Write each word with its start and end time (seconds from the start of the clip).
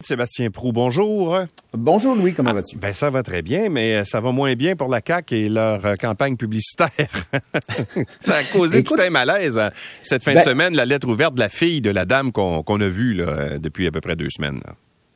Sébastien 0.00 0.48
Prou, 0.52 0.70
bonjour. 0.70 1.40
Bonjour 1.72 2.14
Louis, 2.14 2.32
comment 2.32 2.54
vas-tu? 2.54 2.76
Ben 2.76 2.92
ça 2.92 3.10
va 3.10 3.24
très 3.24 3.42
bien, 3.42 3.68
mais 3.68 4.04
ça 4.04 4.20
va 4.20 4.30
moins 4.30 4.54
bien 4.54 4.76
pour 4.76 4.88
la 4.88 5.00
CAQ 5.04 5.36
et 5.36 5.48
leur 5.48 5.84
euh, 5.84 5.96
campagne 5.96 6.36
publicitaire. 6.36 6.90
ça 8.20 8.36
a 8.36 8.44
causé 8.44 8.84
tout 8.84 8.94
un 8.96 9.10
malaise 9.10 9.58
hein, 9.58 9.72
cette 10.02 10.22
fin 10.22 10.34
de 10.34 10.36
ben 10.36 10.44
semaine, 10.44 10.76
la 10.76 10.84
lettre 10.84 11.08
ouverte 11.08 11.34
de 11.34 11.40
la 11.40 11.48
fille 11.48 11.80
de 11.80 11.90
la 11.90 12.04
dame 12.04 12.30
qu'on 12.30 12.80
a 12.80 12.88
vue 12.88 13.14
là, 13.14 13.58
depuis 13.58 13.88
à 13.88 13.90
peu 13.90 14.00
près 14.00 14.14
deux 14.14 14.30
semaines. 14.30 14.60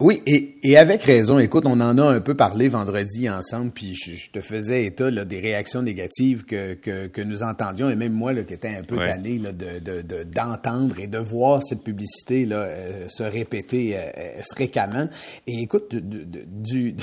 Oui, 0.02 0.20
et, 0.26 0.56
et, 0.64 0.76
avec 0.76 1.04
raison. 1.04 1.38
Écoute, 1.38 1.62
on 1.64 1.80
en 1.80 1.96
a 1.96 2.03
un 2.03 2.21
peu 2.21 2.35
parlé 2.35 2.68
vendredi 2.68 3.30
ensemble, 3.30 3.71
puis 3.71 3.94
je, 3.94 4.30
te 4.32 4.40
faisais 4.40 4.85
état 4.85 5.12
là, 5.12 5.24
des 5.24 5.38
réactions 5.38 5.80
négatives 5.80 6.44
que, 6.44 6.74
que, 6.74 7.06
que, 7.06 7.21
nous 7.21 7.44
entendions, 7.44 7.88
et 7.88 7.94
même 7.94 8.12
moi 8.12 8.32
là, 8.32 8.42
qui 8.42 8.54
étais 8.54 8.74
un 8.76 8.82
peu 8.82 8.96
tanné 8.96 9.38
là, 9.38 9.53
de, 9.53 10.24
d'entendre 10.24 10.99
et 10.99 11.06
de 11.06 11.18
voir 11.18 11.62
cette 11.62 11.85
publicité 11.85 12.46
là, 12.46 12.62
euh, 12.62 13.08
se 13.08 13.22
répéter 13.22 13.96
euh, 13.96 14.00
euh, 14.18 14.42
fréquemment. 14.53 15.08
Et 15.46 15.62
écoute, 15.62 15.94
du, 15.94 16.96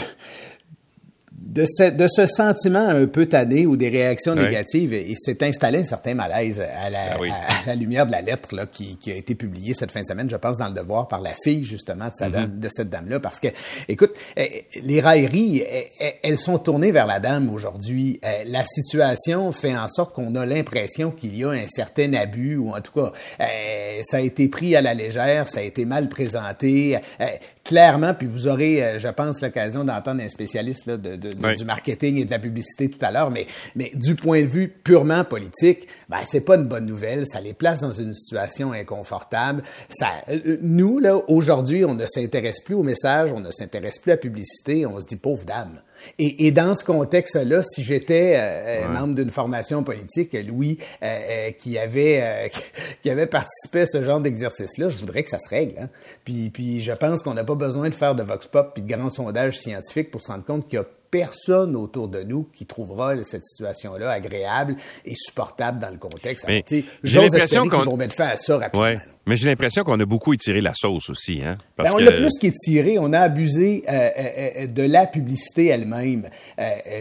de 1.42 1.66
ce, 1.66 1.90
de 1.90 2.08
ce 2.08 2.28
sentiment 2.28 2.88
un 2.88 3.08
peu 3.08 3.26
tanné 3.26 3.66
ou 3.66 3.78
des 3.78 3.90
réactions 3.90 4.36
négatives, 4.36 4.94
et, 4.94 5.16
s'est 5.18 5.44
installé 5.44 5.80
un 5.80 5.84
certain 5.84 6.14
malaise 6.14 6.60
à 6.60 6.90
la, 6.90 7.14
ah 7.14 7.64
à, 7.64 7.68
la 7.68 7.76
lumière 7.76 8.06
de 8.06 8.12
la 8.12 8.22
lettre 8.22 8.56
là, 8.56 8.66
qui, 8.66 8.98
qui, 8.98 9.12
a 9.12 9.16
été 9.16 9.36
publiée 9.36 9.74
cette 9.74 9.92
fin 9.92 10.02
de 10.02 10.08
semaine, 10.08 10.30
je 10.30 10.36
pense, 10.36 10.58
dans 10.58 10.68
le 10.68 10.74
devoir 10.74 11.08
par 11.08 11.22
la 11.22 11.34
fille 11.44 11.64
justement 11.64 12.06
de, 12.06 12.16
sa 12.16 12.30
mm-hmm. 12.30 12.60
de 12.60 12.70
cette 12.70 12.90
dame-là. 12.90 13.20
Parce 13.20 13.40
que, 13.40 13.48
écoute, 13.88 14.12
eh, 14.36 14.66
les 14.84 15.02
railleries, 15.02 15.64
eh, 15.66 15.88
eh, 16.00 16.14
elles 16.24 16.38
sont 16.38 16.60
tournées 16.60 16.92
vers 16.92 17.06
la 17.06 17.20
dame 17.20 17.50
aujourd'hui. 17.54 18.20
La 18.46 18.64
situation 18.66 19.52
fait 19.52 19.76
en 19.76 19.88
sorte 19.88 20.14
qu'on 20.14 20.36
a 20.36 20.46
l'impression 20.46 21.12
qu'il 21.12 21.36
y 21.36 21.44
a 21.44 21.50
un 21.50 21.68
certain 21.68 22.14
abus, 22.14 22.58
ou 22.58 22.72
en 22.72 22.82
tout 22.82 22.92
cas, 22.94 23.12
ça 24.04 24.18
a 24.18 24.22
été 24.22 24.48
pris 24.50 24.76
à 24.76 24.82
la 24.82 24.94
légère, 24.94 25.48
ça 25.48 25.60
a 25.60 25.64
été 25.64 25.86
mal 25.86 26.10
présenté. 26.10 26.98
Clairement, 27.64 28.14
puis 28.14 28.28
vous 28.28 28.48
aurez, 28.48 29.00
je 29.00 29.08
pense, 29.10 29.42
l'occasion 29.42 29.84
d'entendre 29.84 30.22
un 30.24 30.30
spécialiste 30.30 30.88
là, 30.88 30.98
de 30.98 31.29
du 31.34 31.66
marketing 31.66 32.18
et 32.18 32.26
de 32.26 32.32
la 32.32 32.40
publicité 32.40 32.90
tout 32.90 33.04
à 33.04 33.12
l'heure, 33.12 33.32
mais, 33.32 33.46
mais 33.76 33.92
du 33.94 34.16
point 34.16 34.42
de 34.42 34.48
vue 34.48 34.68
purement 34.68 35.24
politique, 35.24 35.88
ben, 36.10 36.20
c'est 36.26 36.42
pas 36.42 36.56
une 36.56 36.68
bonne 36.68 36.86
nouvelle. 36.86 37.26
Ça 37.28 37.42
les 37.42 37.54
place 37.54 37.82
dans 37.82 37.92
une 37.92 38.14
situation 38.14 38.72
inconfortable. 38.72 39.64
Ça, 39.90 40.10
euh, 40.30 40.58
nous, 40.62 41.00
là, 41.00 41.18
aujourd'hui, 41.28 41.86
on 41.86 41.94
ne 41.94 42.06
s'intéresse 42.06 42.62
plus 42.62 42.76
au 42.76 42.84
message, 42.84 43.32
on 43.34 43.40
ne 43.40 43.52
s'intéresse 43.52 44.00
plus 44.00 44.12
à 44.12 44.16
la 44.16 44.22
publicité, 44.22 44.86
on 44.86 45.00
se 45.00 45.06
dit 45.06 45.18
pauvre 45.18 45.46
dame. 45.46 45.82
Et, 46.18 46.48
et, 46.48 46.52
dans 46.52 46.76
ce 46.76 46.84
contexte-là, 46.84 47.62
si 47.64 47.84
j'étais 47.84 48.36
euh, 48.36 48.86
euh, 48.86 48.88
membre 48.88 49.16
d'une 49.16 49.32
formation 49.32 49.84
politique, 49.84 50.34
Louis, 50.34 50.78
euh, 51.04 51.52
qui 51.52 51.78
avait 51.78 52.52
qui 53.02 53.10
avait 53.10 53.28
participé 53.28 53.82
à 53.82 53.86
ce 53.86 54.04
genre 54.04 54.20
d'exercice-là, 54.20 54.90
je 54.90 54.98
voudrais 54.98 55.24
que 55.24 55.30
ça 55.30 55.40
se 55.40 55.50
règle. 55.50 55.76
Hein. 55.80 55.90
Puis, 56.26 56.50
puis 56.50 56.82
je 56.82 56.92
pense 56.92 57.24
qu'on 57.24 57.34
n'a 57.34 57.44
pas 57.44 57.56
besoin 57.56 57.90
de 57.90 57.96
faire 57.96 58.16
de 58.16 58.24
vox 58.24 58.48
pop 58.48 58.72
puis 58.74 58.84
de 58.84 58.94
grands 58.94 59.10
sondages 59.10 59.60
scientifiques 59.60 60.12
pour 60.12 60.22
se 60.22 60.28
rendre 60.28 60.46
compte 60.46 60.68
qu'il 60.68 60.78
y 60.78 60.82
a 60.82 60.86
personne 61.12 61.76
autour 61.76 62.08
de 62.08 62.24
nous 62.24 62.48
qui 62.54 62.66
trouvera 62.66 63.16
cette 63.24 63.44
situation-là 63.44 64.12
agréable 64.12 64.76
et 65.06 65.16
supportable 65.16 65.80
dans 65.80 65.90
le 65.90 65.98
contexte. 65.98 66.48
J'ai 67.04 67.22
l'impression 67.22 67.68
qu'on 67.68 67.84
vont 67.84 67.98
mettre 67.98 68.16
fin 68.16 68.28
à 68.28 68.36
ça 68.36 68.58
rapidement. 68.58 69.00
Mais 69.30 69.38
j'ai 69.38 69.48
l'impression 69.48 69.84
qu'on 69.84 70.00
a 70.00 70.06
beaucoup 70.08 70.34
étiré 70.34 70.60
la 70.60 70.74
sauce 70.74 71.12
aussi. 71.12 71.42
Hein? 71.46 71.56
Ben, 71.78 71.84
on 71.94 72.08
a 72.08 72.12
plus 72.12 72.36
qu'étiré, 72.40 72.98
on 72.98 73.14
a 73.14 73.20
abusé 73.20 73.84
euh, 73.88 73.92
euh, 73.92 74.50
euh, 74.64 74.68
de 74.68 74.82
la 74.82 75.06
publicité 75.06 75.68
elle-même, 75.68 76.28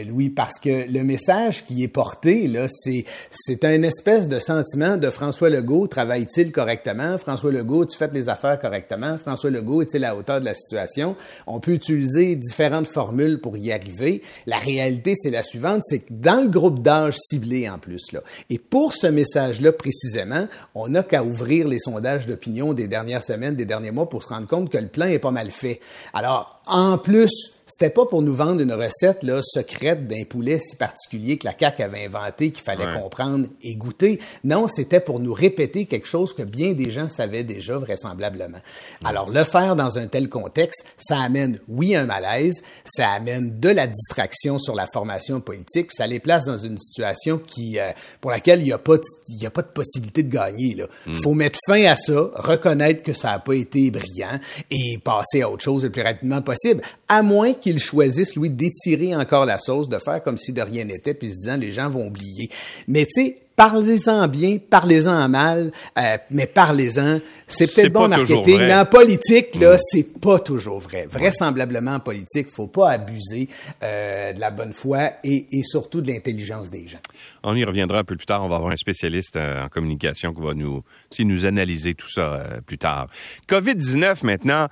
Louis, 0.07 0.29
parce 0.29 0.59
que 0.59 0.87
le 0.93 1.03
message 1.05 1.65
qui 1.65 1.83
est 1.83 1.89
porté, 1.89 2.47
là, 2.47 2.67
c'est, 2.69 3.07
c'est 3.31 3.65
un 3.65 3.83
espèce 3.83 4.29
de 4.29 4.39
sentiment 4.41 4.99
de 4.99 5.09
François 5.09 5.49
Legault, 5.49 5.87
travaille-t-il 5.87 6.53
correctement? 6.53 7.17
François 7.17 7.51
Legault, 7.51 7.87
tu 7.87 7.97
fais 7.97 8.11
les 8.13 8.29
affaires 8.29 8.59
correctement? 8.59 9.17
François 9.17 9.49
Legault 9.49 9.81
est-il 9.81 10.05
à 10.05 10.15
hauteur 10.15 10.41
de 10.41 10.45
la 10.45 10.55
situation? 10.55 11.17
On 11.47 11.61
peut 11.61 11.73
utiliser 11.73 12.37
différentes 12.37 12.89
formules 12.89 13.41
pour 13.41 13.57
y 13.57 13.73
arriver. 13.73 14.21
La 14.47 14.59
réalité, 14.59 15.15
c'est 15.17 15.31
la 15.31 15.43
suivante, 15.43 15.81
c'est 15.83 16.01
que 16.01 16.13
dans 16.13 16.43
le 16.43 16.49
groupe 16.49 16.83
d'âge 16.83 17.17
ciblé 17.19 17.71
en 17.71 17.79
plus, 17.79 18.13
là, 18.13 18.21
et 18.51 18.59
pour 18.59 18.93
ce 18.93 19.07
message-là 19.07 19.73
précisément, 19.73 20.47
on 20.75 20.89
n'a 20.89 21.03
qu'à 21.03 21.25
ouvrir 21.25 21.67
les 21.67 21.79
sondages 21.79 22.18
d'opinion 22.27 22.73
des 22.73 22.89
dernières 22.89 23.25
semaines, 23.25 23.55
des 23.55 23.65
derniers 23.65 23.91
mois 23.91 24.09
pour 24.09 24.23
se 24.23 24.29
rendre 24.29 24.47
compte 24.47 24.71
que 24.71 24.79
le 24.79 24.89
plan 24.89 25.07
est 25.07 25.19
pas 25.19 25.31
mal 25.31 25.51
fait. 25.51 25.81
Alors, 26.13 26.61
en 26.67 26.99
plus, 26.99 27.58
c'était 27.69 27.91
pas 27.91 28.07
pour 28.07 28.23
nous 28.23 28.35
vendre 28.35 28.63
une 28.63 28.73
recette 28.73 29.23
là, 29.23 29.41
secrète 29.43 30.09
d'un 30.09 30.25
poulet 30.25 30.59
si 30.59 30.75
particulier 30.75 31.37
que 31.37 31.47
la 31.47 31.55
CAQ 31.57 31.83
avait 31.83 32.07
inventé, 32.07 32.51
qu'il 32.51 32.65
fallait 32.65 32.93
comprendre 32.99 33.47
et 33.63 33.75
goûter. 33.77 34.21
Non, 34.43 34.69
c'était 34.69 35.01
pour 35.01 35.21
nous 35.21 35.35
répéter 35.35 35.85
quelque 35.85 36.09
chose 36.09 36.33
que 36.33 36.43
bien 36.43 36.73
des 36.73 36.91
gens 36.91 37.09
savaient 37.11 37.45
déjà 37.45 37.77
vraisemblablement. 37.79 38.59
Alors, 39.05 39.29
le 39.29 39.45
faire 39.45 39.77
dans 39.77 39.99
un 39.99 40.07
tel 40.07 40.31
contexte, 40.31 40.87
ça 40.97 41.21
amène, 41.21 41.59
oui, 41.69 41.95
un 41.95 42.07
malaise, 42.07 42.63
ça 42.85 43.11
amène 43.11 43.61
de 43.61 43.69
la 43.69 43.87
distraction 43.87 44.59
sur 44.59 44.75
la 44.75 44.87
formation 44.91 45.41
politique, 45.41 45.93
ça 45.93 46.07
les 46.07 46.21
place 46.21 46.47
dans 46.47 46.57
une 46.57 46.79
situation 46.79 47.39
qui, 47.39 47.79
euh, 47.79 47.91
pour 48.21 48.31
laquelle 48.31 48.61
il 48.61 48.65
n'y 48.65 48.73
a, 48.73 48.79
pas 48.79 48.97
de, 48.97 49.05
y 49.29 49.47
a 49.47 49.51
pas 49.51 49.63
de 49.63 49.69
possibilité 49.69 50.23
de 50.23 50.33
gagner. 50.33 50.77
Il 51.07 51.13
mm. 51.13 51.23
faut 51.23 51.35
mettre 51.35 51.59
fin 51.67 51.85
à 51.85 51.97
ça, 51.97 52.31
reconnaître 52.35 53.03
que 53.03 53.13
ça 53.13 53.33
n'a 53.33 53.39
pas 53.39 53.55
été 53.55 53.91
brillant 53.91 54.39
et 54.71 54.99
passer 55.05 55.43
à 55.43 55.51
autre 55.51 55.63
chose 55.63 55.85
le 55.85 55.91
plus 55.91 56.03
rapidement 56.03 56.41
possible, 56.41 56.83
à 57.09 57.23
moins 57.23 57.53
qu'ils 57.61 57.79
choisissent, 57.79 58.37
lui, 58.37 58.51
d'étirer 58.51 59.15
encore 59.15 59.45
la 59.45 59.59
sauce, 59.59 59.89
de 59.89 59.99
faire 59.99 60.23
comme 60.23 60.39
si 60.39 60.53
de 60.53 60.63
rien 60.63 60.85
n'était, 60.85 61.15
puis 61.15 61.31
se 61.31 61.37
disant 61.37 61.57
les 61.57 61.73
gens 61.73 61.91
vont 61.91 62.07
oublier. 62.07 62.49
Mais 62.87 63.07
tu 63.07 63.23
sais, 63.23 63.39
parlez-en 63.59 64.29
bien, 64.29 64.57
parlez-en 64.59 65.25
en 65.25 65.29
mal, 65.29 65.73
euh, 65.99 66.17
mais 66.31 66.47
parlez-en. 66.47 67.19
C'est 67.49 67.75
peut-être 67.75 67.93
bon 67.93 68.07
marketing, 68.07 68.59
mais 68.61 68.75
en 68.75 68.87
politique, 68.87 69.57
là, 69.57 69.75
mm. 69.75 69.79
c'est 69.81 70.21
pas 70.21 70.39
toujours 70.39 70.79
vrai. 70.79 71.09
Vraisemblablement 71.11 71.97
en 71.97 72.01
politique, 72.01 72.49
faut 72.51 72.69
pas 72.69 72.93
abuser 72.93 73.49
euh, 73.83 74.33
de 74.33 74.41
la 74.41 74.53
bonne 74.53 74.73
foi 74.73 75.11
et, 75.25 75.47
et, 75.51 75.65
surtout 75.65 76.01
de 76.01 76.07
l'intelligence 76.07 76.71
des 76.71 76.87
gens. 76.87 77.01
On 77.43 77.57
y 77.57 77.65
reviendra 77.65 77.99
un 77.99 78.05
peu 78.05 78.15
plus 78.15 78.27
tard. 78.27 78.45
On 78.45 78.49
va 78.49 78.57
avoir 78.57 78.73
un 78.73 78.77
spécialiste 78.77 79.35
euh, 79.35 79.65
en 79.65 79.69
communication 79.69 80.33
qui 80.33 80.41
va 80.41 80.55
nous, 80.55 80.85
nous 81.19 81.45
analyser 81.45 81.95
tout 81.95 82.09
ça 82.09 82.35
euh, 82.35 82.61
plus 82.65 82.79
tard. 82.79 83.09
COVID-19 83.49 84.25
maintenant. 84.25 84.69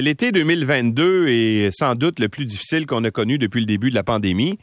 L'été 0.00 0.32
2022 0.32 1.28
est 1.28 1.70
sans 1.72 1.94
doute 1.94 2.18
le 2.18 2.28
plus 2.28 2.46
difficile 2.46 2.86
qu'on 2.86 3.04
a 3.04 3.10
connu 3.10 3.38
depuis 3.38 3.60
le 3.60 3.66
début 3.66 3.90
de 3.90 3.94
la 3.94 4.02
pandémie. 4.02 4.58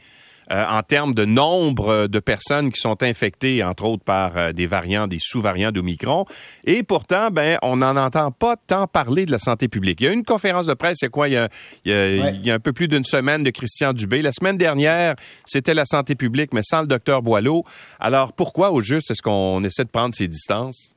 Euh, 0.52 0.64
en 0.68 0.82
termes 0.82 1.14
de 1.14 1.24
nombre 1.24 2.08
de 2.08 2.18
personnes 2.18 2.70
qui 2.70 2.78
sont 2.78 3.02
infectées, 3.02 3.64
entre 3.64 3.84
autres 3.84 4.04
par 4.04 4.36
euh, 4.36 4.52
des 4.52 4.66
variants, 4.66 5.06
des 5.06 5.18
sous-variants 5.18 5.72
d'Omicron. 5.72 6.26
Et 6.66 6.82
pourtant, 6.82 7.30
ben, 7.30 7.56
on 7.62 7.76
n'en 7.76 7.96
entend 7.96 8.30
pas 8.32 8.56
tant 8.56 8.86
parler 8.86 9.24
de 9.24 9.30
la 9.30 9.38
santé 9.38 9.68
publique. 9.68 10.00
Il 10.02 10.04
y 10.04 10.08
a 10.08 10.12
une 10.12 10.24
conférence 10.24 10.66
de 10.66 10.74
presse, 10.74 10.98
c'est 11.00 11.08
quoi, 11.08 11.28
il 11.28 11.34
y 11.34 11.36
a, 11.38 11.48
il 11.84 12.42
y 12.44 12.50
a, 12.50 12.54
un 12.54 12.58
peu 12.58 12.74
plus 12.74 12.86
d'une 12.86 13.04
semaine 13.04 13.44
de 13.44 13.50
Christian 13.50 13.94
Dubé. 13.94 14.20
La 14.20 14.32
semaine 14.32 14.58
dernière, 14.58 15.14
c'était 15.46 15.74
la 15.74 15.86
santé 15.86 16.16
publique, 16.16 16.52
mais 16.52 16.62
sans 16.62 16.82
le 16.82 16.86
docteur 16.86 17.22
Boileau. 17.22 17.64
Alors, 17.98 18.34
pourquoi, 18.34 18.72
au 18.72 18.82
juste, 18.82 19.10
est-ce 19.10 19.22
qu'on 19.22 19.64
essaie 19.64 19.84
de 19.84 19.90
prendre 19.90 20.14
ses 20.14 20.28
distances? 20.28 20.94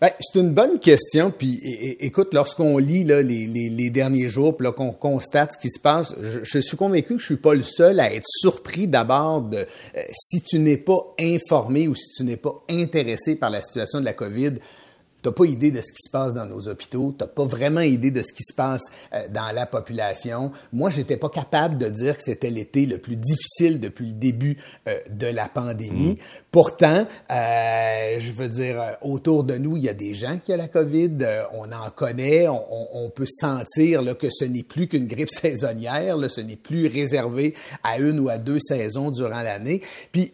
Ben, 0.00 0.10
c'est 0.20 0.38
une 0.38 0.52
bonne 0.52 0.78
question. 0.78 1.30
Puis, 1.30 1.60
écoute, 2.00 2.32
lorsqu'on 2.32 2.78
lit 2.78 3.04
les, 3.04 3.90
derniers 3.90 4.28
jours, 4.28 4.56
puis 4.56 4.68
qu'on 4.72 4.92
constate 4.92 5.52
ce 5.54 5.58
qui 5.58 5.70
se 5.70 5.80
passe, 5.80 6.14
je, 6.20 6.58
suis 6.60 6.76
convaincu 6.76 7.14
que 7.14 7.20
je 7.20 7.26
suis 7.26 7.36
pas 7.36 7.54
le 7.54 7.62
seul 7.62 8.00
à 8.00 8.12
être 8.12 8.26
surpris 8.26 8.86
d'abord 8.86 9.48
euh, 9.52 9.64
si 10.12 10.42
tu 10.42 10.58
n'es 10.58 10.76
pas 10.76 11.14
informé 11.18 11.88
ou 11.88 11.94
si 11.94 12.10
tu 12.16 12.24
n'es 12.24 12.36
pas 12.36 12.62
intéressé 12.68 13.36
par 13.36 13.50
la 13.50 13.62
situation 13.62 14.00
de 14.00 14.04
la 14.04 14.12
COVID 14.12 14.54
T'as 15.20 15.32
pas 15.32 15.46
idée 15.46 15.72
de 15.72 15.80
ce 15.80 15.92
qui 15.92 16.02
se 16.06 16.10
passe 16.10 16.32
dans 16.32 16.46
nos 16.46 16.68
hôpitaux, 16.68 17.12
t'as 17.16 17.26
pas 17.26 17.44
vraiment 17.44 17.80
idée 17.80 18.12
de 18.12 18.22
ce 18.22 18.32
qui 18.32 18.44
se 18.44 18.54
passe 18.54 18.84
euh, 19.12 19.26
dans 19.28 19.52
la 19.52 19.66
population. 19.66 20.52
Moi, 20.72 20.90
j'étais 20.90 21.16
pas 21.16 21.28
capable 21.28 21.76
de 21.76 21.88
dire 21.88 22.16
que 22.16 22.22
c'était 22.22 22.50
l'été 22.50 22.86
le 22.86 22.98
plus 22.98 23.16
difficile 23.16 23.80
depuis 23.80 24.06
le 24.06 24.12
début 24.12 24.58
euh, 24.86 24.96
de 25.10 25.26
la 25.26 25.48
pandémie. 25.48 26.12
Mm. 26.12 26.16
Pourtant, 26.52 27.06
euh, 27.30 28.18
je 28.18 28.32
veux 28.32 28.48
dire, 28.48 28.96
autour 29.02 29.42
de 29.42 29.56
nous, 29.56 29.76
il 29.76 29.82
y 29.82 29.88
a 29.88 29.94
des 29.94 30.14
gens 30.14 30.38
qui 30.44 30.52
ont 30.52 30.56
la 30.56 30.68
COVID, 30.68 31.18
on 31.52 31.72
en 31.72 31.90
connaît, 31.90 32.46
on, 32.46 33.04
on 33.04 33.10
peut 33.10 33.26
sentir 33.28 34.02
là, 34.02 34.14
que 34.14 34.28
ce 34.30 34.44
n'est 34.44 34.62
plus 34.62 34.86
qu'une 34.86 35.08
grippe 35.08 35.30
saisonnière, 35.32 36.16
là, 36.16 36.28
ce 36.28 36.40
n'est 36.40 36.56
plus 36.56 36.86
réservé 36.86 37.54
à 37.82 37.98
une 37.98 38.20
ou 38.20 38.28
à 38.28 38.38
deux 38.38 38.60
saisons 38.60 39.10
durant 39.10 39.42
l'année. 39.42 39.82
Puis 40.12 40.32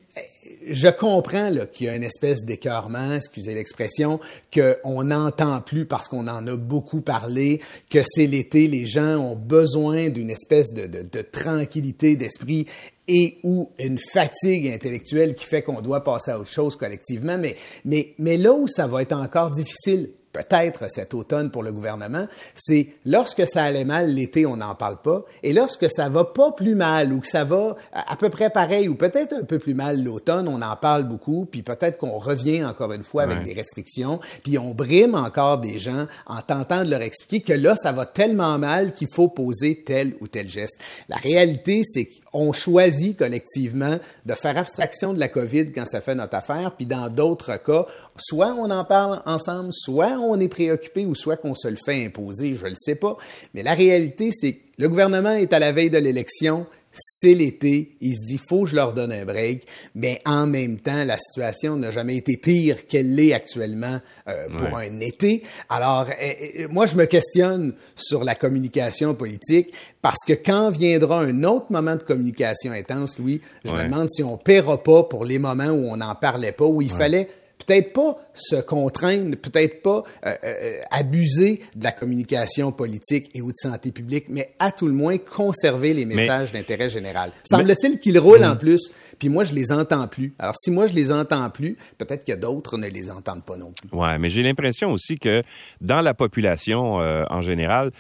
je 0.69 0.89
comprends 0.89 1.51
qu'il 1.73 1.87
y 1.87 1.89
a 1.89 1.97
une 1.97 2.05
espèce 2.05 2.45
d'écœurement, 2.45 3.15
excusez 3.15 3.55
l'expression, 3.55 4.21
qu'on 4.53 5.05
n'entend 5.05 5.61
plus 5.61 5.87
parce 5.87 6.09
qu'on 6.09 6.29
en 6.29 6.47
a 6.47 6.57
beaucoup 6.57 7.01
parlé, 7.01 7.61
que 7.91 8.01
c'est 8.05 8.27
l'été, 8.27 8.69
les 8.69 8.87
gens 8.87 9.17
ont 9.17 9.37
besoin 9.37 10.09
d'une 10.09 10.31
espèce 10.31 10.73
de, 10.73 10.87
de, 10.87 11.23
tranquillité 11.23 12.17
d'esprit 12.17 12.67
et 13.09 13.39
ou 13.43 13.71
une 13.79 13.99
fatigue 13.99 14.69
intellectuelle 14.69 15.35
qui 15.35 15.45
fait 15.45 15.63
qu'on 15.63 15.81
doit 15.83 16.05
passer 16.05 16.31
à 16.31 16.39
autre 16.39 16.51
chose 16.51 16.77
collectivement. 16.77 17.37
Mais, 17.39 17.57
mais, 17.85 18.15
mais 18.19 18.37
là 18.37 18.53
où 18.53 18.69
ça 18.69 18.87
va 18.87 19.03
être 19.03 19.17
encore 19.17 19.51
difficile 19.51 20.11
peut-être 20.35 20.91
cet 20.91 21.15
automne 21.15 21.51
pour 21.51 21.63
le 21.63 21.73
gouvernement, 21.73 22.27
c'est 22.55 22.89
lorsque 23.07 23.49
ça 23.49 23.63
allait 23.63 23.85
mal 23.85 24.13
l'été, 24.13 24.45
on 24.45 24.57
n'en 24.57 24.75
parle 24.75 25.01
pas, 25.01 25.25
et 25.43 25.53
lorsque 25.53 25.91
ça 25.91 26.09
va 26.09 26.25
pas 26.25 26.53
plus 26.53 26.75
mal 26.75 27.13
ou 27.13 27.21
que 27.21 27.27
ça 27.27 27.45
va 27.45 27.77
à 27.93 28.17
peu 28.17 28.29
près 28.29 28.51
pareil 28.51 28.89
ou 28.89 28.97
peut-être 28.97 29.33
un 29.33 29.45
peu 29.45 29.59
plus 29.59 29.75
mal 29.75 30.03
l'automne, 30.03 30.49
on 30.49 30.61
en 30.61 30.77
parle 30.77 31.05
beaucoup, 31.05 31.47
puis 31.51 31.63
peut-être 31.63 31.99
qu'on 31.99 32.19
revient 32.19 32.65
encore 32.65 32.93
une 32.93 33.05
fois 33.05 33.23
avec 33.23 33.45
des 33.45 33.55
restrictions, 33.55 34.19
puis 34.43 34.59
on 34.59 34.75
brime 34.75 35.15
encore 35.15 35.59
des 35.59 35.79
gens 35.79 36.07
en 36.27 36.43
tentant 36.43 36.85
de 36.85 36.91
leur 36.91 37.03
expliquer 37.03 37.41
que 37.41 37.53
là, 37.53 37.77
ça 37.77 37.93
va 37.93 38.05
tellement 38.05 38.59
mal 38.59 38.93
qu'il 38.93 39.09
faut 39.09 39.29
poser 39.29 39.85
tel 39.85 40.15
ou 40.21 40.27
tel 40.27 40.49
geste. 40.49 40.77
La 41.09 41.17
réalité, 41.17 41.83
c'est 41.85 42.09
qu'on 42.33 42.53
choisit 42.53 43.17
collectivement 43.17 43.99
de 44.27 44.35
faire 44.35 44.59
abstraction 44.59 45.15
de 45.15 45.21
la 45.21 45.29
COVID 45.29 45.73
quand 45.73 45.87
ça 45.87 46.01
fait 46.01 46.17
notre 46.17 46.37
affaire, 46.37 46.73
puis 46.77 46.87
dans 46.87 47.09
d'autres 47.09 47.57
cas, 47.57 47.87
soit 48.17 48.55
on 48.59 48.71
en 48.71 48.85
parle 48.85 49.23
ensemble, 49.27 49.73
soit 49.73 50.19
on 50.19 50.24
est 50.41 50.49
préoccupé 50.49 51.07
ou 51.07 51.15
soit 51.15 51.37
qu'on 51.37 51.55
se 51.55 51.69
le 51.69 51.77
fait 51.77 52.05
imposer, 52.05 52.55
je 52.55 52.65
ne 52.65 52.71
le 52.71 52.77
sais 52.77 52.95
pas. 52.95 53.17
Mais 53.55 53.63
la 53.63 53.75
réalité, 53.75 54.31
c'est 54.33 54.53
que 54.53 54.61
le 54.79 54.89
gouvernement 54.89 55.33
est 55.33 55.53
à 55.53 55.59
la 55.59 55.73
veille 55.73 55.91
de 55.91 55.99
l'élection, 55.99 56.67
c'est 56.95 57.35
l'été, 57.35 57.97
il 58.01 58.15
se 58.17 58.25
dit 58.25 58.41
faut 58.49 58.65
que 58.65 58.71
je 58.71 58.77
leur 58.77 58.93
donne 58.93 59.13
un 59.13 59.25
break, 59.25 59.67
mais 59.95 60.21
en 60.25 60.47
même 60.47 60.79
temps 60.79 61.05
la 61.05 61.19
situation 61.19 61.77
n'a 61.77 61.91
jamais 61.91 62.17
été 62.17 62.37
pire 62.37 62.87
qu'elle 62.87 63.15
l'est 63.15 63.33
actuellement 63.33 63.99
euh, 64.29 64.49
pour 64.57 64.79
un 64.79 65.01
été. 65.01 65.43
Alors 65.69 66.07
euh, 66.09 66.33
euh, 66.61 66.69
moi 66.71 66.87
je 66.87 66.97
me 66.97 67.05
questionne 67.07 67.75
sur 67.97 68.25
la 68.25 68.35
communication 68.35 69.15
politique 69.15 69.73
parce 70.03 70.21
que 70.27 70.35
quand 70.35 70.71
viendra 70.71 71.21
un 71.21 71.43
autre 71.43 71.67
moment 71.71 71.97
de 71.97 72.03
communication 72.03 72.73
intense, 72.73 73.19
Louis, 73.19 73.41
je 73.65 73.73
me 73.73 73.85
demande 73.85 74.09
si 74.09 74.23
on 74.23 74.37
paiera 74.37 74.83
pas 74.83 75.03
pour 75.03 75.25
les 75.25 75.39
moments 75.39 75.71
où 75.71 75.87
on 75.91 75.97
n'en 75.97 76.15
parlait 76.15 76.53
pas, 76.53 76.67
où 76.67 76.81
il 76.81 76.91
fallait 76.91 77.29
peut-être 77.67 77.93
pas 77.93 78.19
se 78.35 78.57
contraindre, 78.57 79.37
peut-être 79.37 79.83
pas 79.83 80.03
euh, 80.27 80.35
euh, 80.45 80.81
abuser 80.91 81.63
de 81.75 81.85
la 81.85 81.93
communication 81.93 82.73
politique 82.73 83.31
et 83.35 83.41
ou 83.41 83.49
de 83.49 83.57
santé 83.57 83.93
publique, 83.93 84.27
mais 84.29 84.55
à 84.59 84.73
tout 84.73 84.87
le 84.87 84.93
moins 84.93 85.19
conserver 85.19 85.95
les 85.95 86.05
messages 86.05 86.53
d'intérêt 86.53 86.91
général. 86.91 87.33
Semble-t-il 87.45 87.99
qu'ils 87.99 88.19
roulent 88.19 88.45
en 88.45 88.55
mm. 88.55 88.59
plus, 88.59 88.91
puis 89.19 89.29
moi 89.29 89.45
je 89.45 89.55
les 89.55 89.73
entends 89.73 90.09
plus. 90.09 90.35
Alors 90.39 90.55
si 90.57 90.71
moi 90.71 90.87
je 90.87 90.95
les 90.95 91.13
entends 91.13 91.49
plus, 91.51 91.77
peut-être 91.99 92.25
que 92.25 92.33
d'autres 92.33 92.77
ne 92.77 92.89
les 92.89 93.11
entendent 93.11 93.45
pas 93.45 93.57
non 93.57 93.73
plus. 93.73 93.97
Ouais, 93.97 94.19
mais 94.19 94.31
j'ai 94.31 94.43
l'impression 94.43 94.91
aussi 94.91 95.19
que 95.19 95.43
dans 95.81 96.01
la 96.01 96.15
population 96.15 97.01
euh, 97.01 97.25
en 97.31 97.41
général, 97.41 97.91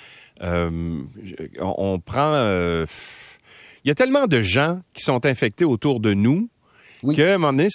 on, 0.41 1.07
on, 1.61 2.01
prend 2.01 2.35
il 3.85 3.89
y 3.89 3.91
a 3.91 3.95
tellement 3.95 4.27
de 4.27 4.41
gens 4.41 4.81
qui 4.95 5.03
sont 5.03 5.27
infectés 5.27 5.65
autour 5.65 6.01
de 6.01 6.13
nous 6.15 6.49
qu'à 7.13 7.35
un 7.35 7.39
moment 7.39 7.53
donné, 7.53 7.69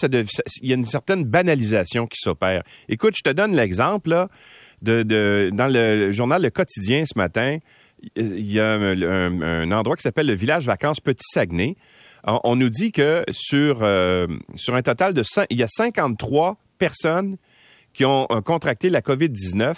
il 0.62 0.70
y 0.70 0.72
a 0.72 0.76
une 0.76 0.86
certaine 0.86 1.24
banalisation 1.24 2.08
qui 2.08 2.18
s'opère. 2.20 2.64
Écoute, 2.88 3.14
je 3.18 3.30
te 3.30 3.34
donne 3.34 3.56
l'exemple 3.56 4.10
là, 4.10 4.30
de, 4.82 5.50
dans 5.54 5.68
le 5.68 6.12
journal 6.12 6.42
Le 6.42 6.50
Quotidien 6.50 7.04
ce 7.06 7.18
matin. 7.18 7.58
Il 8.16 8.52
y 8.52 8.60
a 8.60 8.74
un, 8.74 9.72
endroit 9.72 9.96
qui 9.96 10.04
s'appelle 10.04 10.28
le 10.28 10.34
village 10.34 10.66
vacances 10.66 11.00
Petit 11.00 11.26
Saguenay. 11.32 11.76
On, 12.24 12.56
nous 12.56 12.70
dit 12.70 12.92
que 12.92 13.24
sur, 13.32 13.80
euh, 13.82 14.28
sur 14.56 14.76
un 14.76 14.82
total 14.82 15.14
de 15.14 15.24
il 15.50 15.58
y 15.58 15.64
a 15.64 15.68
53 15.70 16.58
personnes 16.78 17.38
qui 17.94 18.06
ont 18.06 18.28
euh, 18.32 18.42
contracté 18.42 18.90
la 18.90 19.02
COVID-19 19.02 19.76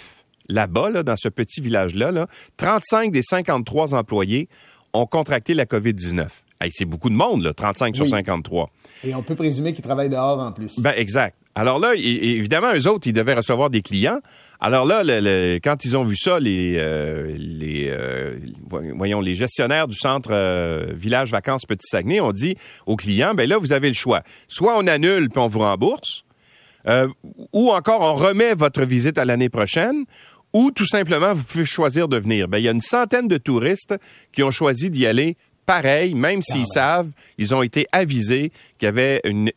là-bas, 0.48 0.90
là, 0.90 1.02
dans 1.02 1.16
ce 1.16 1.28
petit 1.28 1.60
village-là. 1.60 2.10
Là. 2.10 2.26
35 2.56 3.12
des 3.12 3.22
53 3.22 3.94
employés 3.94 4.48
ont 4.92 5.06
contracté 5.06 5.54
la 5.54 5.64
COVID-19. 5.64 6.28
C'est 6.70 6.84
beaucoup 6.84 7.10
de 7.10 7.14
monde, 7.14 7.42
là, 7.42 7.52
35 7.52 7.96
sur 7.96 8.08
53. 8.08 8.68
Et 9.04 9.14
on 9.14 9.22
peut 9.22 9.34
présumer 9.34 9.72
qu'ils 9.72 9.84
travaillent 9.84 10.10
dehors 10.10 10.38
en 10.38 10.52
plus. 10.52 10.78
Ben, 10.78 10.92
exact. 10.96 11.36
Alors 11.54 11.78
là, 11.78 11.94
évidemment, 11.94 12.72
eux 12.74 12.88
autres, 12.88 13.06
ils 13.06 13.12
devaient 13.12 13.34
recevoir 13.34 13.68
des 13.68 13.82
clients. 13.82 14.20
Alors 14.58 14.86
là, 14.86 15.02
quand 15.62 15.84
ils 15.84 15.96
ont 15.96 16.04
vu 16.04 16.16
ça, 16.16 16.40
les, 16.40 16.76
euh, 16.78 17.34
les 17.36 17.88
euh, 17.88 18.38
voyons, 18.70 19.20
les 19.20 19.34
gestionnaires 19.34 19.86
du 19.86 19.96
centre 19.96 20.30
euh, 20.32 20.92
village 20.94 21.30
vacances 21.30 21.66
Petit 21.66 21.86
Saguenay 21.86 22.20
ont 22.20 22.32
dit 22.32 22.56
aux 22.86 22.96
clients, 22.96 23.34
ben 23.34 23.46
là, 23.46 23.58
vous 23.58 23.72
avez 23.72 23.88
le 23.88 23.94
choix. 23.94 24.22
Soit 24.48 24.78
on 24.78 24.86
annule 24.86 25.28
puis 25.28 25.40
on 25.40 25.48
vous 25.48 25.58
rembourse, 25.58 26.24
ou 27.52 27.70
encore 27.70 28.00
on 28.00 28.14
remet 28.14 28.54
votre 28.54 28.82
visite 28.84 29.18
à 29.18 29.24
l'année 29.24 29.50
prochaine, 29.50 30.04
ou 30.52 30.70
tout 30.70 30.86
simplement 30.86 31.32
vous 31.32 31.44
pouvez 31.44 31.64
choisir 31.64 32.08
de 32.08 32.16
venir. 32.16 32.48
Ben 32.48 32.58
il 32.58 32.64
y 32.64 32.68
a 32.68 32.72
une 32.72 32.80
centaine 32.80 33.28
de 33.28 33.36
touristes 33.36 33.94
qui 34.32 34.42
ont 34.42 34.50
choisi 34.50 34.90
d'y 34.90 35.06
aller 35.06 35.36
pareil, 35.72 36.14
même 36.14 36.42
s'ils 36.42 36.66
savent, 36.66 37.10
ils 37.38 37.54
ont 37.54 37.62
été 37.62 37.86
avisés 37.92 38.52
qu'il 38.78 38.86
y 38.86 38.88
avait 38.88 39.22
une, 39.24 39.50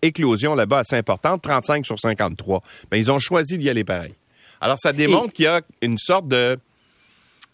éclosion 0.00 0.54
là-bas 0.54 0.78
assez 0.78 0.96
importante, 0.96 1.42
35 1.42 1.84
sur 1.84 1.98
53. 1.98 2.62
Mais 2.90 2.98
ils 2.98 3.12
ont 3.12 3.18
choisi 3.18 3.58
d'y 3.58 3.68
aller 3.68 3.84
pareil. 3.84 4.14
Alors, 4.62 4.78
ça 4.78 4.94
démontre 4.94 5.34
qu'il 5.34 5.44
y 5.44 5.48
a 5.48 5.60
une 5.82 5.98
sorte 5.98 6.26
de 6.26 6.58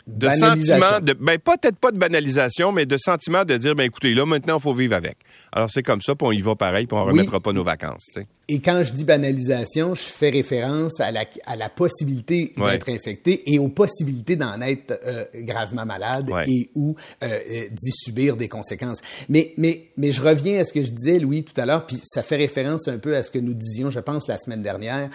de 0.07 0.29
sentiment 0.29 1.01
de 1.01 1.15
ben 1.15 1.39
peut-être 1.39 1.79
pas 1.79 1.91
de 1.91 1.97
banalisation 1.97 2.73
mais 2.73 2.85
de 2.85 2.99
sentiment 2.99 3.47
de 3.47 3.57
dire 3.57 3.75
ben 3.75 3.85
écoutez 3.85 4.13
là 4.13 4.27
maintenant 4.27 4.59
il 4.59 4.61
faut 4.61 4.75
vivre 4.75 4.95
avec. 4.95 5.17
Alors 5.51 5.71
c'est 5.71 5.83
comme 5.83 6.03
ça 6.03 6.15
puis 6.15 6.27
on 6.27 6.33
y 6.33 6.43
va 6.43 6.55
pareil 6.55 6.85
puis 6.87 6.95
on 6.95 7.03
remettra 7.07 7.41
pas 7.41 7.55
nos 7.55 7.65
vacances, 7.65 8.11
Et 8.49 8.61
quand 8.61 8.85
je 8.85 8.93
dis 8.93 9.05
banalisation, 9.05 9.94
je 9.94 10.02
fais 10.02 10.29
référence 10.29 11.00
à 11.00 11.11
la, 11.11 11.25
à 11.46 11.56
la 11.56 11.70
possibilité 11.70 12.52
d'être 12.56 12.91
infecté 12.91 13.43
et 13.52 13.58
aux 13.58 13.69
possibilités 13.69 14.37
d'en 14.37 14.61
être 14.61 14.99
euh, 15.06 15.25
gravement 15.35 15.87
malade 15.87 16.31
et 16.46 16.69
ou 16.75 16.94
euh, 17.23 17.26
euh, 17.26 17.69
d'y 17.70 17.93
subir 17.93 18.37
des 18.37 18.49
conséquences. 18.49 19.00
Mais, 19.31 19.55
mais, 19.56 19.88
mais 19.96 20.12
je 20.12 20.20
reviens 20.20 20.61
à 20.61 20.64
ce 20.64 20.75
que 20.75 20.82
je 20.82 20.91
disais, 20.91 21.19
Louis, 21.19 21.43
tout 21.43 21.58
à 21.58 21.64
l'heure, 21.64 21.87
puis 21.87 21.99
ça 22.05 22.23
fait 22.23 22.37
référence 22.37 22.87
un 22.88 22.99
peu 22.99 23.17
à 23.17 23.23
ce 23.23 23.31
que 23.31 23.38
nous 23.38 23.55
disions, 23.55 23.91
je 23.91 24.00
pense, 24.00 24.29
la 24.29 24.37
semaine 24.37 24.62
dernière. 24.62 25.08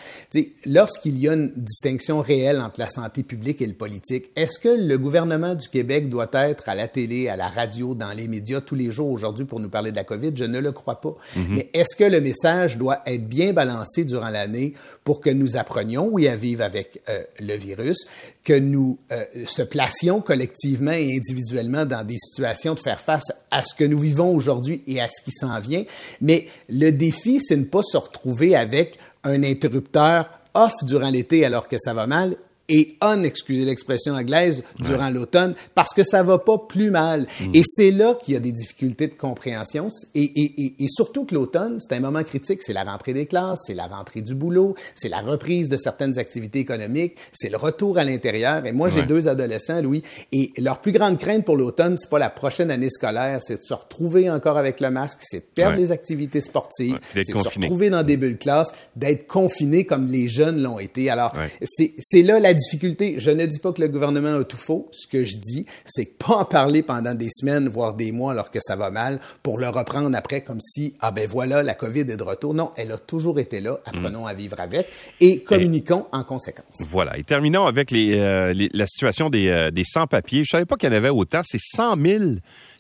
Lorsqu'il 0.66 1.20
y 1.20 1.30
a 1.30 1.34
une 1.34 1.52
distinction 1.56 2.22
réelle 2.22 2.60
entre 2.60 2.80
la 2.80 2.90
santé 2.90 3.22
publique 3.22 3.62
et 3.62 3.68
le 3.68 3.74
politique, 3.74 4.32
est-ce 4.36 4.58
que 4.58 4.70
le 4.70 4.98
gouvernement 4.98 5.54
du 5.54 5.70
Québec 5.70 6.10
doit 6.10 6.30
être 6.34 6.68
à 6.68 6.74
la 6.74 6.88
télé, 6.88 7.30
à 7.30 7.36
la 7.36 7.48
radio, 7.48 7.94
dans 7.94 8.12
les 8.12 8.28
médias 8.28 8.62
tous 8.62 8.76
les 8.76 8.92
jours? 8.92 9.12
Aujourd'hui 9.12 9.46
pour 9.46 9.60
nous 9.60 9.70
parler 9.70 9.92
de 9.92 9.98
la 9.98 10.04
COVID? 10.04 10.32
Je 10.36 10.46
ne 10.46 10.60
le 10.60 10.72
crois 10.72 11.00
pas. 11.00 11.16
Mhm. 11.36 11.46
Mais 11.50 11.70
est-ce 11.74 11.96
que 11.96 12.04
le 12.04 12.22
message 12.22 12.78
doit 12.78 13.02
être 13.06 13.19
bien 13.20 13.54
balancé 13.54 14.04
durant 14.04 14.30
l'année 14.30 14.74
pour 15.04 15.22
que 15.22 15.30
nous 15.30 15.58
apprenions, 15.58 16.10
oui, 16.12 16.28
à 16.28 16.36
vivre 16.36 16.64
avec 16.64 17.02
euh, 17.10 17.24
le 17.40 17.56
virus, 17.56 17.98
que 18.44 18.54
nous 18.54 18.98
euh, 19.12 19.26
se 19.46 19.62
placions 19.62 20.22
collectivement 20.22 20.92
et 20.92 21.16
individuellement 21.16 21.86
dans 21.86 22.06
des 22.06 22.18
situations 22.18 22.74
de 22.74 22.80
faire 22.80 23.00
face 23.00 23.32
à 23.52 23.64
ce 23.64 23.76
que 23.76 23.84
nous 23.84 24.00
vivons 24.00 24.34
aujourd'hui 24.34 24.84
et 24.88 25.02
à 25.02 25.08
ce 25.08 25.24
qui 25.24 25.32
s'en 25.32 25.60
vient. 25.60 25.84
Mais 26.22 26.48
le 26.70 26.92
défi, 26.92 27.40
c'est 27.42 27.58
ne 27.58 27.66
pas 27.66 27.84
se 27.84 27.98
retrouver 27.98 28.56
avec 28.56 28.98
un 29.24 29.44
interrupteur 29.44 30.30
off 30.54 30.74
durant 30.84 31.10
l'été 31.10 31.46
alors 31.46 31.68
que 31.68 31.78
ça 31.78 31.94
va 31.94 32.08
mal 32.08 32.36
et 32.70 32.96
on, 33.02 33.24
excusez 33.24 33.66
l'expression 33.66 34.14
anglaise, 34.14 34.64
durant 34.80 35.10
l'automne, 35.10 35.56
parce 35.76 35.94
que 35.94 36.04
ça 36.04 36.24
va 36.24 36.38
pas 36.38 36.58
plus 36.58 36.92
mal. 36.92 37.28
Mm. 37.42 37.56
Et 37.56 37.64
c'est 37.66 37.92
là 37.92 38.16
qu'il 38.16 38.36
y 38.36 38.38
a 38.38 38.40
des 38.40 38.52
difficultés 38.52 39.08
de 39.08 39.14
compréhension. 39.14 39.88
Et, 40.16 40.24
et, 40.24 40.84
et, 40.84 40.88
surtout 40.88 41.26
que 41.26 41.36
l'automne, 41.36 41.78
c'est 41.80 41.96
un 41.96 42.00
moment 42.00 42.24
critique. 42.24 42.62
C'est 42.64 42.74
la 42.74 42.84
rentrée 42.84 43.14
des 43.14 43.26
classes, 43.26 43.60
c'est 43.66 43.74
la 43.74 43.88
rentrée 43.88 44.22
du 44.22 44.36
boulot, 44.36 44.76
c'est 44.96 45.10
la 45.10 45.22
reprise 45.22 45.70
de 45.70 45.78
certaines 45.78 46.18
activités 46.20 46.60
économiques, 46.60 47.16
c'est 47.34 47.50
le 47.50 47.58
retour 47.58 47.98
à 47.98 48.04
l'intérieur. 48.04 48.66
Et 48.66 48.72
moi, 48.72 48.90
j'ai 48.90 49.04
deux 49.04 49.28
adolescents, 49.28 49.82
Louis, 49.82 50.04
et 50.32 50.52
leur 50.58 50.80
plus 50.80 50.92
grande 50.92 51.18
crainte 51.18 51.46
pour 51.46 51.58
l'automne, 51.58 51.98
c'est 51.98 52.10
pas 52.10 52.20
la 52.20 52.30
prochaine 52.30 52.72
année 52.72 52.90
scolaire, 52.90 53.40
c'est 53.42 53.58
de 53.58 53.64
se 53.64 53.74
retrouver 53.74 54.30
encore 54.30 54.58
avec 54.58 54.80
le 54.80 54.92
masque, 54.92 55.20
c'est 55.22 55.40
de 55.40 55.52
perdre 55.54 55.78
des 55.78 55.92
activités 55.92 56.42
sportives, 56.42 57.00
c'est 57.14 57.22
de 57.22 57.40
se 57.40 57.60
retrouver 57.60 57.90
dans 57.90 58.04
des 58.04 58.18
bulles 58.18 58.38
classe, 58.38 58.72
d'être 58.96 59.28
confiné 59.28 59.86
comme 59.86 60.08
les 60.08 60.28
jeunes 60.28 60.62
l'ont 60.62 60.80
été. 60.80 61.10
Alors, 61.10 61.34
c'est 61.62 62.22
là 62.22 62.40
la 62.40 62.54
difficulté. 62.60 63.16
Je 63.18 63.32
ne 63.32 63.46
dis 63.46 63.60
pas 63.60 63.72
que 63.72 63.82
le 63.82 63.88
gouvernement 63.88 64.36
a 64.40 64.44
tout 64.44 64.58
faux. 64.58 64.90
Ce 64.92 65.08
que 65.08 65.24
je 65.24 65.38
dis, 65.38 65.66
c'est 65.86 66.18
pas 66.18 66.36
en 66.36 66.46
parler 66.46 66.84
pendant 66.84 67.14
des 67.14 67.30
semaines, 67.30 67.68
voire 67.68 67.94
des 67.94 68.12
mois, 68.12 68.32
alors 68.34 68.52
que 68.52 68.60
ça 68.62 68.76
va 68.76 68.90
mal, 68.90 69.20
pour 69.44 69.58
le 69.58 69.68
reprendre 69.70 70.16
après 70.18 70.42
comme 70.42 70.60
si, 70.62 70.94
ah 71.00 71.12
ben 71.12 71.28
voilà, 71.28 71.64
la 71.64 71.74
COVID 71.74 72.02
est 72.02 72.18
de 72.18 72.24
retour. 72.24 72.54
Non, 72.54 72.72
elle 72.76 72.92
a 72.92 72.98
toujours 72.98 73.40
été 73.40 73.60
là. 73.60 73.80
Apprenons 73.86 74.28
à 74.28 74.34
vivre 74.34 74.60
avec 74.60 74.88
et 75.20 75.44
communiquons 75.44 76.06
en 76.12 76.24
conséquence. 76.24 76.66
Voilà. 76.80 77.18
Et 77.18 77.24
terminons 77.24 77.66
avec 77.66 77.92
les, 77.92 78.18
euh, 78.18 78.54
la 78.74 78.88
situation 78.88 79.30
des, 79.30 79.48
euh, 79.48 79.72
des 79.72 79.84
sans-papiers. 79.84 80.44
Je 80.44 80.50
savais 80.50 80.66
pas 80.66 80.76
qu'il 80.76 80.90
y 80.90 80.94
en 80.94 80.96
avait 80.96 81.10
autant. 81.10 81.42
C'est 81.44 81.60
100 81.60 82.02
000 82.02 82.24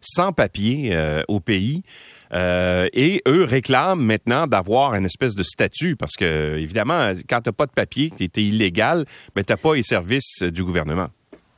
sans-papiers 0.02 0.90
euh, 0.94 1.22
au 1.28 1.40
pays. 1.40 1.84
Euh, 2.32 2.88
et 2.94 3.24
eux 3.28 3.44
réclament 3.44 4.02
maintenant 4.02 4.46
d'avoir 4.46 4.94
une 4.94 5.06
espèce 5.06 5.36
de 5.36 5.44
statut 5.44 5.96
parce 5.96 6.16
que, 6.16 6.58
évidemment, 6.58 7.14
quand 7.28 7.42
tu 7.42 7.50
n'as 7.50 7.54
pas 7.54 7.66
de 7.66 7.72
papier, 7.72 8.12
que 8.12 8.18
tu 8.18 8.24
es 8.24 8.44
illégal, 8.44 9.06
ben, 9.36 9.44
tu 9.44 9.52
n'as 9.52 9.58
pas 9.58 9.74
les 9.74 9.84
services 9.84 10.44
du 10.44 10.64
gouvernement. 10.64 11.10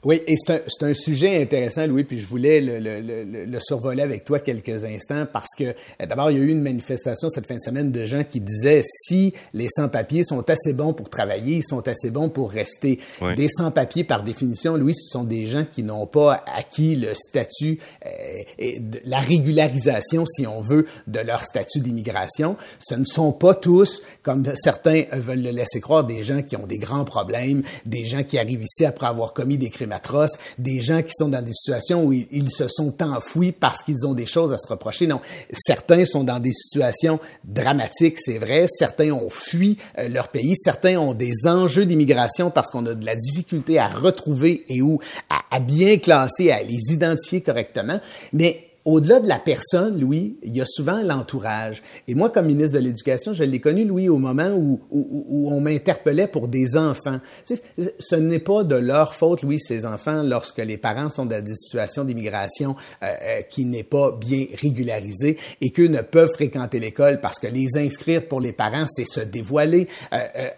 Oui, 0.03 0.20
et 0.25 0.36
c'est 0.36 0.53
un, 0.53 0.88
un, 0.89 0.93
sujet 0.96 1.39
intéressant, 1.43 1.86
Louis, 1.86 2.03
puis 2.03 2.20
je 2.20 2.25
voulais 2.25 2.60
le, 2.60 2.79
le, 2.79 3.46
le, 3.46 3.60
survoler 3.60 4.01
avec 4.01 4.25
toi 4.25 4.39
quelques 4.39 4.84
instants 4.84 5.27
parce 5.31 5.50
que 5.55 5.63
euh, 5.65 6.05
d'abord, 6.08 6.31
il 6.31 6.38
y 6.38 6.41
a 6.41 6.43
eu 6.43 6.50
une 6.50 6.63
manifestation 6.63 7.29
cette 7.29 7.46
fin 7.46 7.58
de 7.58 7.62
semaine 7.62 7.91
de 7.91 8.05
gens 8.05 8.24
qui 8.24 8.39
disaient 8.39 8.81
si 8.84 9.31
les 9.53 9.67
sans-papiers 9.70 10.24
sont 10.24 10.50
assez 10.50 10.74
bons 10.74 10.93
pour 10.93 11.12
travailler, 11.12 11.58
ils 11.58 11.63
sont 11.63 11.88
assez 11.88 12.10
bons 12.10 12.29
pour 12.29 12.50
rester. 12.50 13.00
Des 13.36 13.48
sans-papiers, 13.48 14.03
par 14.03 14.24
définition, 14.24 14.75
Louis, 14.75 14.96
ce 14.96 15.08
sont 15.12 15.24
des 15.24 15.46
gens 15.46 15.65
qui 15.72 15.84
n'ont 15.84 16.08
pas 16.08 16.43
acquis 16.58 16.96
le 16.96 17.13
statut, 17.13 17.79
euh, 18.03 18.10
et 18.58 18.81
la 19.05 19.20
régularisation, 19.20 20.25
si 20.25 20.48
on 20.48 20.62
veut, 20.62 20.88
de 21.05 21.20
leur 21.20 21.43
statut 21.43 21.79
d'immigration. 21.79 22.58
Ce 22.81 22.96
ne 22.96 23.05
sont 23.05 23.34
pas 23.34 23.53
tous, 23.53 24.01
comme 24.24 24.51
certains 24.55 25.03
veulent 25.12 25.43
le 25.43 25.51
laisser 25.51 25.79
croire, 25.79 26.05
des 26.05 26.24
gens 26.24 26.41
qui 26.41 26.55
ont 26.55 26.65
des 26.65 26.79
grands 26.79 27.05
problèmes, 27.05 27.62
des 27.86 28.05
gens 28.05 28.24
qui 28.24 28.39
arrivent 28.39 28.63
ici 28.63 28.84
après 28.84 29.05
avoir 29.05 29.34
commis 29.34 29.60
des 29.60 29.70
crimes 29.70 29.90
atroces, 29.91 30.38
des 30.57 30.81
gens 30.81 31.01
qui 31.01 31.12
sont 31.13 31.29
dans 31.29 31.41
des 31.41 31.53
situations 31.53 32.03
où 32.03 32.13
ils, 32.13 32.51
se 32.51 32.67
sont 32.67 32.93
enfouis 33.01 33.51
parce 33.51 33.83
qu'ils 33.83 34.05
ont 34.05 34.13
des 34.13 34.25
choses 34.25 34.53
à 34.53 34.57
se 34.57 34.67
reprocher. 34.67 35.07
Non, 35.07 35.21
certains 35.53 36.05
sont 36.05 36.24
dans 36.24 36.39
des 36.39 36.53
situations 36.53 37.19
dramatiques, 37.43 38.17
c'est 38.19 38.38
vrai. 38.38 38.67
Certains 38.69 39.12
ont 39.12 39.29
fui 39.29 39.77
euh, 39.98 40.07
leur 40.10 40.29
pays. 40.29 40.55
Certains 40.57 40.98
ont 40.98 41.13
des 41.13 41.48
enjeux 41.48 41.86
d'immigration 41.86 42.51
parce 42.51 42.69
qu'on 42.69 42.86
a 42.86 42.93
de 42.93 43.05
la 43.05 43.15
difficulté 43.15 43.79
à 43.79 43.88
retrouver 43.88 44.65
et 44.69 44.81
ou 44.81 45.00
à, 45.29 45.55
à 45.55 45.60
bien 45.60 45.98
classer, 45.98 46.51
à 46.51 46.63
les 46.63 46.91
identifier 46.91 47.41
correctement. 47.41 48.00
Mais 48.33 48.71
au-delà 48.85 49.19
de 49.19 49.27
la 49.27 49.38
personne, 49.38 50.00
Louis, 50.00 50.38
il 50.41 50.55
y 50.55 50.61
a 50.61 50.65
souvent 50.65 51.01
l'entourage. 51.03 51.83
Et 52.07 52.15
moi, 52.15 52.29
comme 52.29 52.47
ministre 52.47 52.73
de 52.73 52.83
l'Éducation, 52.83 53.33
je 53.33 53.43
l'ai 53.43 53.59
connu, 53.59 53.85
Louis, 53.85 54.09
au 54.09 54.17
moment 54.17 54.50
où, 54.50 54.79
où, 54.89 55.51
on 55.51 55.61
m'interpellait 55.61 56.27
pour 56.27 56.47
des 56.47 56.77
enfants. 56.77 57.19
ce 57.45 58.15
n'est 58.15 58.39
pas 58.39 58.63
de 58.63 58.75
leur 58.75 59.13
faute, 59.13 59.43
Louis, 59.43 59.59
ces 59.59 59.85
enfants, 59.85 60.23
lorsque 60.23 60.57
les 60.57 60.77
parents 60.77 61.09
sont 61.09 61.25
dans 61.25 61.43
des 61.43 61.55
situations 61.55 62.03
d'immigration 62.03 62.75
euh, 63.03 63.07
euh, 63.21 63.41
qui 63.50 63.65
n'est 63.65 63.83
pas 63.83 64.11
bien 64.11 64.45
régularisée 64.59 65.38
et 65.61 65.71
qu'eux 65.71 65.88
ne 65.88 66.01
peuvent 66.01 66.31
fréquenter 66.33 66.79
l'école 66.79 67.21
parce 67.21 67.38
que 67.38 67.47
les 67.47 67.77
inscrire 67.77 68.27
pour 68.27 68.41
les 68.41 68.53
parents, 68.53 68.85
c'est 68.88 69.05
se 69.05 69.19
dévoiler, 69.21 69.88
euh, 70.13 70.50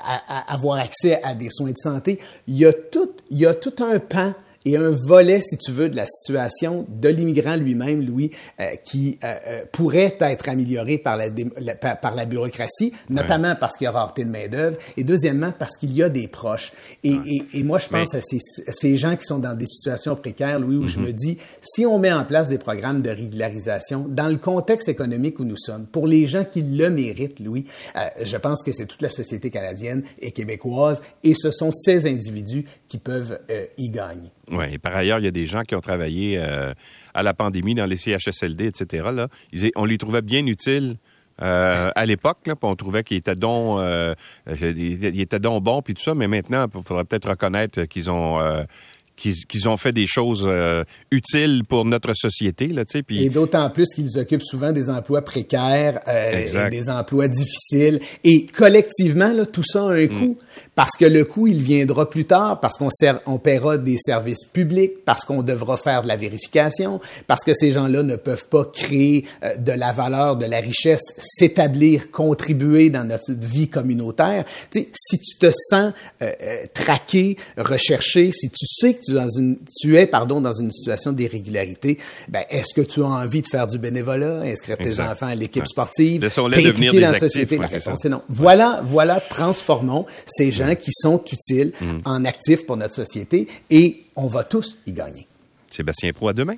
avoir 0.47 0.79
accès 0.79 1.21
à 1.23 1.35
des 1.35 1.49
soins 1.49 1.71
de 1.71 1.77
santé. 1.77 2.19
Il 2.47 2.57
y 2.57 2.65
a 2.65 2.73
tout, 2.73 3.11
il 3.29 3.39
y 3.39 3.45
a 3.45 3.53
tout 3.53 3.75
un 3.79 3.99
pan 3.99 4.33
et 4.65 4.77
un 4.77 4.91
volet, 4.91 5.41
si 5.41 5.57
tu 5.57 5.71
veux, 5.71 5.89
de 5.89 5.95
la 5.95 6.05
situation 6.05 6.85
de 6.89 7.09
l'immigrant 7.09 7.55
lui-même, 7.55 8.05
Louis, 8.05 8.31
euh, 8.59 8.75
qui 8.83 9.17
euh, 9.23 9.35
euh, 9.47 9.65
pourrait 9.71 10.17
être 10.19 10.49
amélioré 10.49 10.97
par 10.97 11.17
la, 11.17 11.75
par, 11.75 12.15
la 12.15 12.25
bureaucratie, 12.25 12.93
notamment 13.09 13.55
parce 13.55 13.77
qu'il 13.77 13.85
y 13.85 13.87
a 13.87 13.91
rareté 13.91 14.23
de 14.25 14.29
main-d'œuvre, 14.29 14.77
et 14.97 15.03
deuxièmement 15.03 15.53
parce 15.57 15.77
qu'il 15.77 15.93
y 15.93 16.03
a 16.03 16.09
des 16.09 16.27
proches. 16.27 16.71
Et, 17.03 17.17
et, 17.25 17.43
et 17.53 17.63
moi, 17.63 17.79
je 17.79 17.89
pense 17.89 18.13
à, 18.15 18.21
ces, 18.21 18.39
ces, 18.39 18.97
gens 18.97 19.15
qui 19.15 19.25
sont 19.25 19.39
dans 19.39 19.55
des 19.55 19.65
situations 19.65 20.15
précaires, 20.15 20.59
Louis, 20.59 20.77
où 20.77 20.87
je 20.87 20.99
mhm. 20.99 21.05
me 21.07 21.13
dis, 21.13 21.37
si 21.61 21.85
on 21.85 21.99
met 21.99 22.11
en 22.11 22.23
place 22.23 22.49
des 22.49 22.57
programmes 22.57 23.01
de 23.01 23.09
régularisation 23.09 24.05
dans 24.07 24.27
le 24.27 24.37
contexte 24.37 24.87
économique 24.87 25.39
où 25.39 25.45
nous 25.45 25.57
sommes, 25.57 25.85
pour 25.85 26.07
les 26.07 26.27
gens 26.27 26.45
qui 26.45 26.61
le 26.61 26.89
méritent, 26.89 27.39
Louis, 27.39 27.65
je 28.21 28.37
pense 28.37 28.63
que 28.63 28.71
c'est 28.71 28.85
toute 28.85 29.01
la 29.01 29.09
société 29.09 29.49
canadienne 29.49 30.03
et 30.19 30.31
québécoise, 30.31 31.01
et 31.23 31.33
ce 31.33 31.51
sont 31.51 31.71
ces 31.71 32.07
individus 32.07 32.65
qui 32.87 32.97
peuvent 32.97 33.39
y 33.77 33.89
gagner. 33.89 34.31
Oui, 34.53 34.77
par 34.77 34.95
ailleurs, 34.95 35.19
il 35.19 35.25
y 35.25 35.27
a 35.27 35.31
des 35.31 35.47
gens 35.47 35.63
qui 35.63 35.75
ont 35.75 35.81
travaillé 35.81 36.37
euh, 36.37 36.73
à 37.13 37.23
la 37.23 37.33
pandémie 37.33 37.73
dans 37.73 37.85
les 37.85 37.97
CHSLD, 37.97 38.67
etc. 38.67 39.07
Là. 39.11 39.27
on 39.75 39.85
les 39.85 39.97
trouvait 39.97 40.21
bien 40.21 40.45
utiles. 40.45 40.97
Euh, 41.41 41.89
à 41.95 42.05
l'époque, 42.05 42.37
on 42.61 42.75
trouvait 42.75 43.03
qu'ils 43.03 43.17
étaient 43.17 43.35
donc, 43.35 43.79
euh, 43.79 44.13
ils 44.47 45.19
étaient 45.19 45.39
donc 45.39 45.63
bons 45.63 45.81
puis 45.81 45.95
tout 45.95 46.03
ça, 46.03 46.13
mais 46.13 46.27
maintenant, 46.27 46.67
il 46.73 46.83
faudrait 46.83 47.05
peut-être 47.05 47.29
reconnaître 47.29 47.83
qu'ils 47.85 48.11
ont 48.11 48.39
qu'ils 49.15 49.69
ont 49.69 49.77
fait 49.77 49.91
des 49.91 50.07
choses 50.07 50.43
euh, 50.45 50.83
utiles 51.11 51.63
pour 51.67 51.85
notre 51.85 52.13
société. 52.13 52.67
Là, 52.67 52.83
puis... 53.05 53.23
Et 53.23 53.29
d'autant 53.29 53.69
plus 53.69 53.87
qu'ils 53.93 54.17
occupent 54.17 54.43
souvent 54.43 54.71
des 54.71 54.89
emplois 54.89 55.21
précaires, 55.21 55.99
euh, 56.07 56.69
des 56.69 56.89
emplois 56.89 57.27
difficiles. 57.27 57.99
Et 58.23 58.45
collectivement, 58.45 59.31
là, 59.31 59.45
tout 59.45 59.63
ça 59.63 59.83
a 59.83 59.93
un 59.93 60.05
mm. 60.05 60.19
coût. 60.19 60.37
Parce 60.75 60.95
que 60.97 61.05
le 61.05 61.25
coût, 61.25 61.47
il 61.47 61.61
viendra 61.61 62.09
plus 62.09 62.25
tard, 62.25 62.59
parce 62.59 62.77
qu'on 62.77 62.89
on 63.25 63.37
paiera 63.37 63.77
des 63.77 63.97
services 63.97 64.45
publics, 64.45 65.03
parce 65.05 65.25
qu'on 65.25 65.43
devra 65.43 65.77
faire 65.77 66.01
de 66.01 66.07
la 66.07 66.15
vérification, 66.15 66.99
parce 67.27 67.43
que 67.43 67.53
ces 67.53 67.71
gens-là 67.71 68.03
ne 68.03 68.15
peuvent 68.15 68.47
pas 68.47 68.65
créer 68.65 69.25
euh, 69.43 69.55
de 69.57 69.71
la 69.71 69.91
valeur, 69.91 70.35
de 70.37 70.45
la 70.45 70.59
richesse, 70.59 71.03
s'établir, 71.19 72.11
contribuer 72.11 72.89
dans 72.89 73.03
notre 73.03 73.31
vie 73.31 73.67
communautaire. 73.67 74.45
sais, 74.71 74.89
si 74.93 75.19
tu 75.19 75.37
te 75.37 75.51
sens 75.51 75.93
euh, 76.21 76.31
traqué, 76.73 77.37
recherché, 77.57 78.31
si 78.31 78.49
tu 78.49 78.65
sais 78.65 78.95
que 78.95 79.01
tu, 79.05 79.12
dans 79.13 79.29
une, 79.29 79.57
tu 79.79 79.97
es 79.97 80.05
pardon, 80.05 80.41
dans 80.41 80.53
une 80.53 80.71
situation 80.71 81.11
d'irrégularité, 81.11 81.97
ben, 82.27 82.43
est-ce 82.49 82.73
que 82.73 82.81
tu 82.81 83.01
as 83.01 83.07
envie 83.07 83.41
de 83.41 83.47
faire 83.47 83.67
du 83.67 83.77
bénévolat, 83.77 84.41
inscrire 84.41 84.77
tes 84.77 84.99
enfants 84.99 85.27
à 85.27 85.35
l'équipe 85.35 85.65
sportive, 85.65 86.21
t'impliquer 86.21 86.99
dans 87.01 87.11
la 87.11 87.19
société? 87.19 87.57
la 87.57 87.67
réponse 87.67 88.05
est 88.05 88.09
non. 88.09 88.21
Voilà, 88.29 88.81
voilà, 88.85 89.19
transformons 89.19 90.05
ces 90.25 90.51
gens 90.51 90.75
qui 90.75 90.91
sont 90.93 91.23
utiles 91.31 91.73
mm. 91.79 91.99
en 92.05 92.25
actifs 92.25 92.65
pour 92.65 92.77
notre 92.77 92.95
société 92.95 93.47
et 93.69 94.03
on 94.15 94.27
va 94.27 94.43
tous 94.43 94.77
y 94.85 94.91
gagner. 94.91 95.27
Sébastien 95.71 96.13
Pro, 96.13 96.29
à 96.29 96.33
demain. 96.33 96.55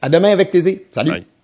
À 0.00 0.08
demain 0.08 0.30
avec 0.32 0.50
plaisir. 0.50 0.78
Salut. 0.92 1.24